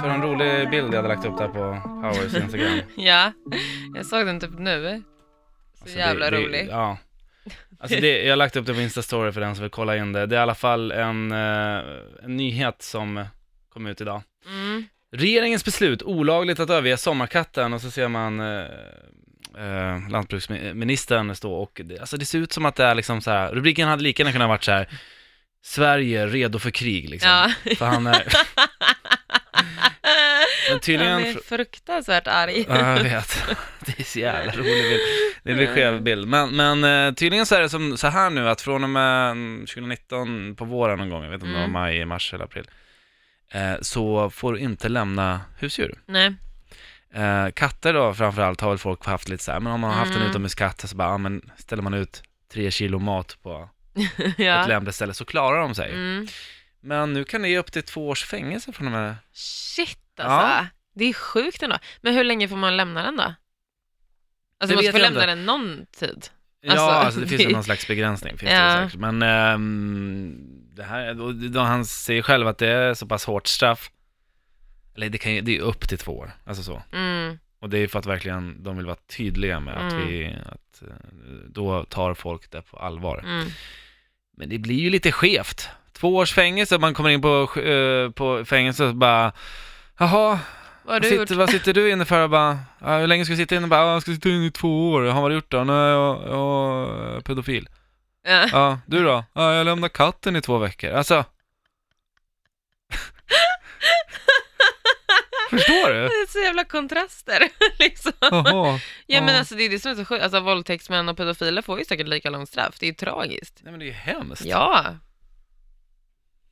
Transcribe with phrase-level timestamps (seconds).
[0.00, 2.80] Så en rolig bild jag hade lagt upp där på Powers Instagram.
[2.96, 3.32] Ja,
[3.94, 5.02] jag såg den typ nu.
[5.78, 6.66] Så Alltså, jävla det, rolig.
[6.66, 6.98] Det, ja.
[7.78, 10.12] Alltså det, jag har lagt upp det på Instastory för den som vill kolla in
[10.12, 10.26] det.
[10.26, 11.80] Det är i alla fall en, eh,
[12.24, 13.24] en nyhet som
[13.68, 14.22] kom ut idag.
[14.46, 14.84] Mm.
[15.12, 18.64] Regeringens beslut, olagligt att överge sommarkatten och så ser man eh,
[19.58, 23.30] eh, lantbruksministern stå och, det, alltså det ser ut som att det är liksom så
[23.30, 24.88] här, rubriken hade lika gärna kunnat varit så här,
[25.62, 27.30] Sverige redo för krig liksom.
[27.30, 27.74] Ja.
[27.76, 28.26] För han är,
[30.80, 32.64] tydligen, Han är fruktansvärt arg.
[32.68, 33.44] Ja, jag vet.
[33.86, 35.00] Det är så jävla rolig bild.
[35.42, 36.28] Det blir skev bild.
[36.28, 39.30] Men, men eh, tydligen så är det som så här nu att från och med
[39.30, 41.72] mm, 2019 på våren någon gång, jag vet inte om det var Mm.
[41.72, 42.70] maj, mars eller april,
[43.52, 45.98] eh, så får du inte lämna husdjur.
[46.06, 46.34] Nej.
[47.14, 49.98] Eh, katter då framförallt har väl folk haft lite så här, men om man har
[49.98, 50.30] haft en Mm.
[50.30, 52.22] utomhuskatt så bara, ja, men ställer man ut
[52.52, 53.68] tre kilo mat på
[54.18, 54.66] ett ja.
[54.66, 55.90] lämpligt ställe så klarar de sig.
[55.92, 56.26] Mm.
[56.80, 60.46] Men nu kan det ge upp till två års fängelse från och med Shit alltså.
[60.46, 60.66] Ja.
[60.94, 61.78] Det är sjukt ändå.
[62.00, 63.22] Men hur länge får man lämna den då?
[63.22, 63.34] Alltså
[64.68, 65.26] Det man vet få jag lämna inte.
[65.26, 66.26] den någon tid.
[66.60, 68.82] Ja, Alltså, alltså, det finns ju någon slags begränsning, finns Ja.
[68.84, 69.00] säkert.
[69.00, 70.36] Men ehm,
[70.74, 73.90] det här, och då han säger själv att det är så pass hårt straff,
[74.96, 76.82] eller det, kan ju, det är upp till två år, alltså så.
[76.92, 77.38] Mm.
[77.60, 80.08] Och det är för att verkligen, de vill vara tydliga med att Mm.
[80.08, 80.88] vi, att eh,
[81.48, 83.18] då tar folk det på allvar.
[83.24, 83.48] Mm.
[84.36, 85.68] Men det blir ju lite skevt.
[85.92, 89.32] Två års fängelse, man kommer in på, eh, på fängelse och bara,
[89.98, 90.38] jaha,
[90.84, 92.20] Vad vad sitter, vad sitter du inne för?
[92.22, 93.64] Och bara, hur länge ska du sitta inne?
[93.64, 95.02] Och bara, "Ja, jag ska sitta inne i två år.
[95.02, 95.64] Har vad du gjort då?
[95.64, 97.68] Nej, jag, jag är pedofil.
[98.26, 98.48] Ja.
[98.52, 99.24] Ja, du då?
[99.32, 100.90] Ja, jag lämnar katten i två veckor.
[100.90, 101.24] Alltså.
[105.50, 106.04] Förstår Det du?
[106.06, 107.48] är så jävla kontraster
[107.78, 108.12] liksom.
[108.20, 108.80] Jaha.
[109.06, 111.78] Ja men alltså det är det som är så sjukt, alltså våldtäktsmän och pedofiler får
[111.78, 113.60] ju säkert lika långt straff, det är ju tragiskt.
[113.62, 114.44] Nej men det är ju hemskt.
[114.44, 114.84] Ja.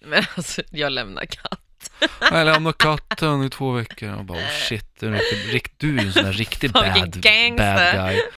[0.00, 1.60] Men alltså, jag lämnar katt.
[2.20, 4.14] Jag lämnar katten i två veckor.
[4.14, 6.92] Och bara, oh shit, du är, en riktig, du är en sån där riktig bad,
[6.92, 8.22] bad guy.